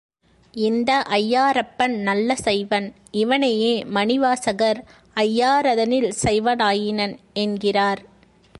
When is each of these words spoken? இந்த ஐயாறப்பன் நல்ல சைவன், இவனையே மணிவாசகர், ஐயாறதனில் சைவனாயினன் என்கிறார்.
இந்த 0.53 1.05
ஐயாறப்பன் 1.09 1.95
நல்ல 1.97 2.35
சைவன், 2.35 2.93
இவனையே 3.11 3.83
மணிவாசகர், 3.83 4.79
ஐயாறதனில் 5.15 6.09
சைவனாயினன் 6.23 7.15
என்கிறார். 7.33 8.01